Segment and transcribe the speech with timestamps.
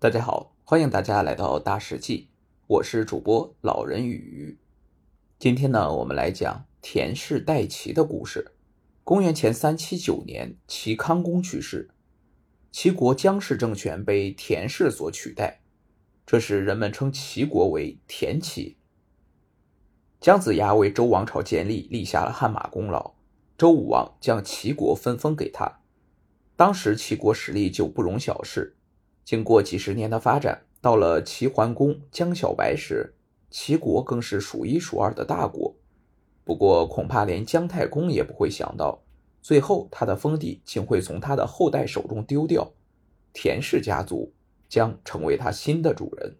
[0.00, 2.28] 大家好，欢迎大家来到大史记，
[2.68, 4.56] 我是主播老人与
[5.40, 8.52] 今天呢，我们来讲田氏代齐的故事。
[9.02, 11.90] 公元前三七九年，齐康公去世，
[12.70, 15.62] 齐国姜氏政权被田氏所取代，
[16.24, 18.76] 这时人们称齐国为田齐。
[20.20, 23.14] 姜子牙为周王朝建立立下了汗马功劳，
[23.56, 25.80] 周武王将齐国分封给他，
[26.54, 28.76] 当时齐国实力就不容小视。
[29.28, 33.12] 经过几十年的发展，到了齐桓公姜小白时，
[33.50, 35.74] 齐国更是数一数二的大国。
[36.44, 39.02] 不过，恐怕连姜太公也不会想到，
[39.42, 42.72] 最后他的封地竟会从他的后代手中丢掉。
[43.34, 44.32] 田氏家族
[44.66, 46.34] 将成为他新的主人。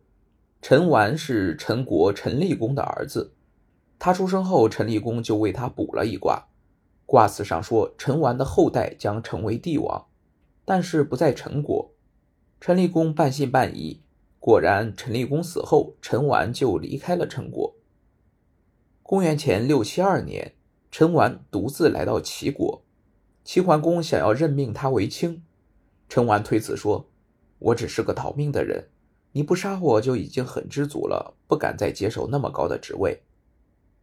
[0.63, 3.35] 陈完是陈国陈立公的儿子，
[3.99, 6.43] 他出生后，陈立公就为他卜了一卦。
[7.05, 10.07] 卦辞上说，陈完的后代将成为帝王，
[10.65, 11.93] 但是不在陈国。
[12.61, 14.01] 陈立公半信半疑，
[14.41, 17.77] 果然，陈立公死后，陈完就离开了陈国。
[19.05, 20.55] 公元前六七二年，
[20.91, 22.83] 陈完独自来到齐国，
[23.45, 25.45] 齐桓公想要任命他为卿，
[26.09, 27.09] 陈完推辞说
[27.61, 28.89] ：“我只是个逃命的人，
[29.31, 33.23] 你不杀我就已经很知足了，不敢再接受那么高的职位。”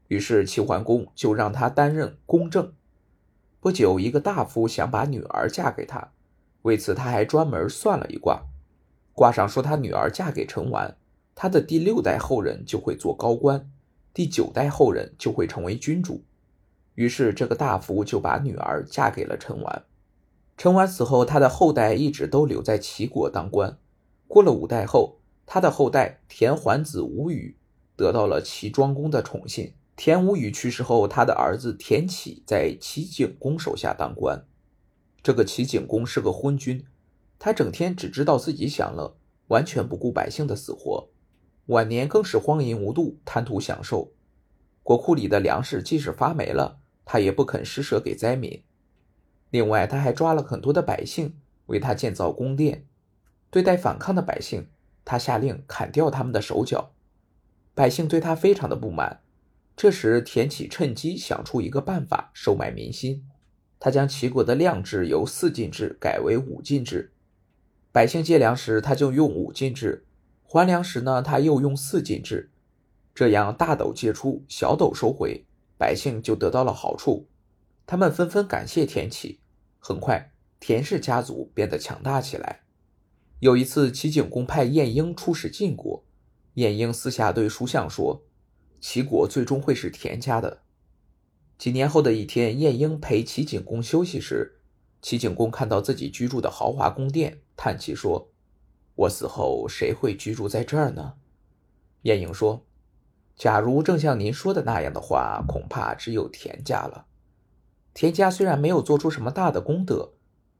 [0.07, 2.73] 于是齐桓公就让他担任公正。
[3.59, 6.13] 不久，一个大夫想把女儿嫁给他。
[6.65, 8.41] 为此，他还专门算了一卦，
[9.13, 10.97] 卦上说他女儿嫁给陈完，
[11.35, 13.69] 他的第六代后人就会做高官，
[14.15, 16.23] 第九代后人就会成为君主。
[16.95, 19.83] 于是，这个大夫就把女儿嫁给了陈完。
[20.57, 23.77] 陈完死后，他的后代一直都留在齐国当官。
[24.27, 27.57] 过了五代后，他的后代田桓子吴语
[27.95, 29.75] 得到了齐庄公的宠信。
[29.95, 34.43] 田吴语去世后，他的儿子田启在齐景公手下当官。
[35.25, 36.85] 这个齐景公是个昏君，
[37.39, 41.09] 他整天只知道自己享乐，完全不顾百姓的死活。
[41.65, 44.13] 晚年更是荒淫无度，贪图享受。
[44.83, 48.61] 国库里的粮食即使发霉了，他也不肯施舍给灾民。
[49.49, 52.85] 另外，他还抓了很多的百姓，为他建造宫殿。
[53.49, 54.67] 对待反抗的百姓，
[55.03, 56.91] 他下令砍掉他们的手脚。
[57.73, 59.23] 百姓对他非常的不满。
[59.75, 63.27] 这时，田启趁机想出一个办法，收买民心。
[63.85, 67.11] 他将齐国的量制由四进制改为五进制，
[67.91, 70.07] 百姓借粮时他就用五进制，
[70.43, 72.49] 还粮时呢他又用四进制，
[73.13, 75.45] 这样大斗借出，小斗收回，
[75.77, 77.27] 百姓就得到了好处。
[77.85, 79.39] 他们纷纷感谢田启。
[79.77, 82.61] 很快，田氏家族变得强大起来。
[83.37, 86.03] 有一次，齐景公派晏婴出使晋国，
[86.55, 88.23] 晏婴私下对叔相说
[88.81, 90.63] ：“齐国最终会是田家的。”
[91.57, 94.59] 几年后的一天，晏婴陪齐景公休息时，
[95.01, 98.29] 齐景公看到自己居住的豪华宫殿，叹气说
[98.95, 101.13] ：“我死后谁会居住在这儿呢？”
[102.03, 102.65] 晏婴说
[103.37, 107.05] ：“假如正像您说的那样的话，恐怕只有田家了。
[107.93, 110.13] 田家虽然没有做出什么大的功德，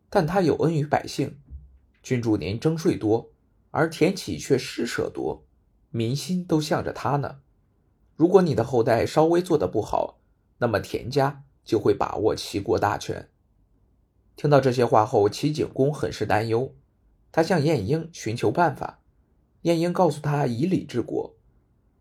[0.09, 1.37] 但他有恩于百姓。
[2.01, 3.31] 君主您征税多，
[3.71, 5.45] 而田启却施舍多，
[5.89, 7.39] 民心都向着他呢。
[8.15, 10.21] 如果你的后代稍微做得不好，”
[10.57, 13.29] 那么田家就会把握齐国大权。
[14.35, 16.75] 听到这些话后，齐景公很是担忧，
[17.31, 18.99] 他向晏婴寻求办法。
[19.61, 21.35] 晏婴告诉他以礼治国。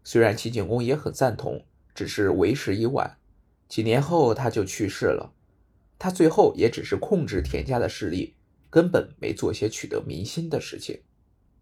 [0.02, 1.64] 虽然齐景公也很赞同，
[1.94, 3.18] 只是为时已晚。
[3.68, 5.32] 几年后他就去世了。
[5.98, 8.36] 他最后也只是控制田家的势力，
[8.68, 11.02] 根本没做些取得民心的事情。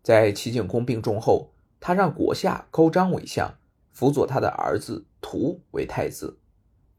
[0.02, 3.56] 在齐景公病重后，他让国下高张为相，
[3.92, 6.38] 辅佐他的儿子屠为太子。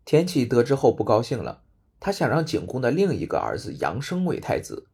[0.06, 1.64] 田启得知后不高兴了，
[2.00, 4.88] 他想让景公的另一个儿子杨生为太子。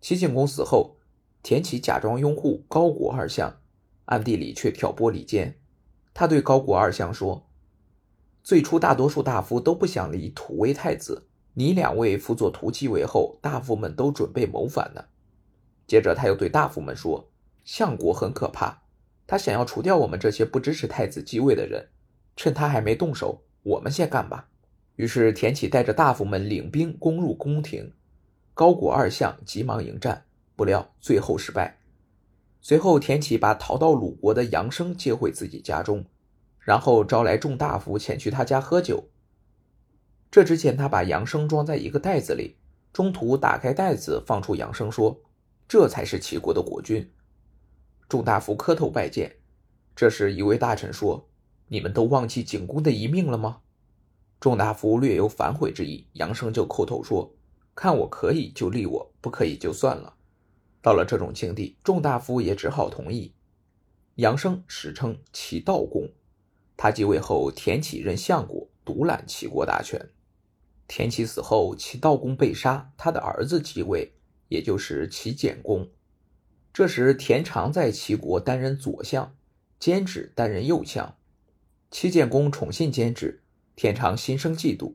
[0.00, 0.96] 齐景公死后，
[1.42, 3.60] 田启假装拥护高国二相，
[4.06, 5.58] 暗地里却挑拨离间。
[6.14, 7.48] 他对高国二相说
[8.42, 15.04] ：“最初大多数大夫都不想立土为太子，你两位辅佐屠继位后，大夫们都准备谋反呢。”
[15.86, 17.30] 接着他又对大夫们说
[17.64, 18.84] ：“相国很可怕，
[19.26, 21.90] 他想要除掉我们这些不支持太子继位的人，
[22.36, 24.48] 趁他还没动手。”我们先干吧。
[24.96, 27.92] 于是田启带着大夫们领兵攻入宫廷，
[28.54, 30.24] 高国二相急忙迎战，
[30.56, 31.78] 不料最后失败。
[32.62, 36.06] 随后田启把逃到鲁国的杨生接回自己家中，
[36.58, 39.04] 然后招来众大夫前去他家喝酒。
[40.30, 42.56] 这之前他把杨生装在一个袋子里，
[42.92, 45.20] 中途打开袋子放出杨生，说
[45.68, 47.12] ：“这才是齐国的国君。”
[48.08, 49.36] 众大夫磕头拜见。
[49.94, 51.28] 这时一位大臣说。
[51.68, 53.60] 你们都忘记景公的遗命了吗？
[54.40, 57.34] 众大夫略有反悔之意，杨生就叩头说
[57.74, 60.14] ：“看我可以就立我，不可以就算了。”
[60.80, 63.34] 到了这种境地，众大夫也只好同意。
[64.14, 66.08] 杨生史称齐悼公，
[66.76, 70.10] 他继位后，田启任相国，独揽齐国大权。
[70.86, 74.14] 田启死后，齐悼公被杀，他的儿子继位，
[74.48, 75.86] 也就是齐简公。
[76.72, 79.34] 这时，田常在齐国担任左相，
[79.78, 81.17] 监止担任右相。
[81.90, 83.42] 齐简公宠信监止，
[83.74, 84.94] 田常心生嫉妒，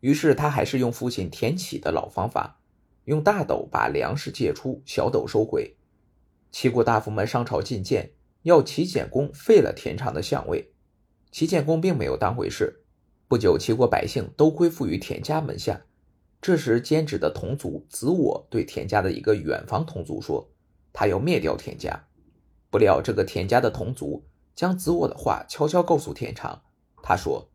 [0.00, 2.58] 于是他还是用父亲田启的老方法。
[3.04, 5.74] 用大斗把粮食借出，小斗收回。
[6.52, 8.12] 齐国大夫们上朝进谏，
[8.42, 10.70] 要齐简公废了田常的相位。
[11.32, 12.82] 齐简公并没有当回事。
[13.26, 15.80] 不久，齐国百姓都归附于田家门下。
[16.42, 20.50] 这时，监止的同族子我对田家的一个远房同族说
[20.92, 22.06] ：“他要灭掉田家。”
[22.70, 24.24] 不料，这个田家的同族
[24.54, 26.62] 将子我的话悄悄告诉田常。
[27.02, 27.48] 他说：“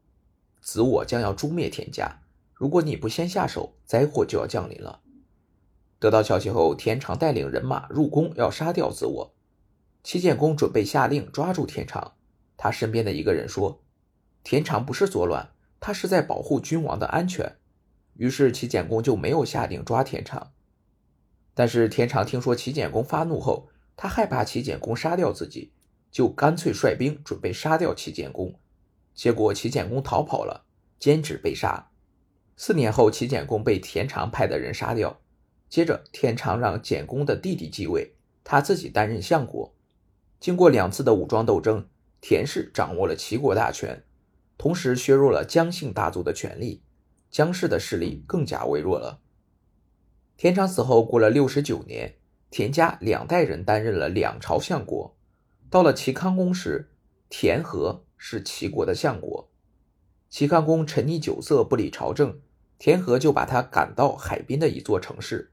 [0.62, 2.22] 子我将要诛灭田家，
[2.54, 5.02] 如果你不先下手，灾祸就要降临了。”
[6.00, 9.36] 得到消息后，田常带领人马入宫，要杀掉子我。
[10.04, 12.14] 齐简公准备下令抓住田常。
[12.58, 13.82] 他身边的一个人说
[14.44, 17.58] ：“田常不是作乱，他是在保护君王的安全。”
[18.16, 20.54] 于是齐简公就没有下令抓田常。
[21.54, 25.74] 但是田常听说齐简公发怒后，他害怕齐简公杀掉自己，
[26.16, 28.58] 就干脆率兵准备杀掉齐简公。
[29.14, 30.64] 结果齐简公逃跑了，
[30.98, 31.90] 监止被杀。
[32.56, 35.20] 四年后，齐简公被田常派的人杀掉。
[35.68, 38.16] 接着，田常让简公的弟弟继位，
[38.46, 39.76] 他自己担任相国。
[40.40, 41.86] 经过两次的武装斗争，
[42.22, 44.02] 田氏掌握了齐国大权，
[44.58, 46.82] 同时削弱了姜姓大族的权力，
[47.30, 49.20] 姜氏的势力更加微弱了。
[50.38, 52.16] 田常死后，过了六十九年，
[52.50, 55.15] 田家两代人担任了两朝相国。
[55.75, 56.88] 到了齐康公时，
[57.27, 59.51] 田和是齐国的相国。
[60.30, 62.39] 齐康公沉溺酒色，不理朝政，
[62.80, 65.51] 田和就把他赶到海滨的一座城市。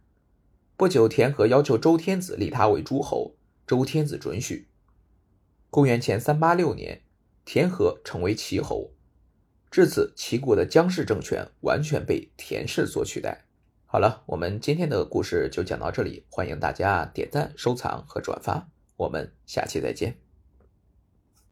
[0.76, 3.34] 不久，田和要求周天子立他为诸侯，
[3.66, 4.69] 周天子准许。
[5.70, 7.02] 公元前三八六年，
[7.44, 8.92] 田和成为齐侯。
[9.72, 13.46] 至此，齐国的姜氏政权完全被田氏所取代。
[13.86, 18.69] 好了，我们今天的故事就讲到这里，欢迎大家点赞、收藏和转发，
[19.02, 20.21] 我们下期再见。